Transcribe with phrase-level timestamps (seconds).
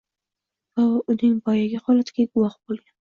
[0.79, 2.89] Va uning boyagi holatiga guvoh bo’lgan.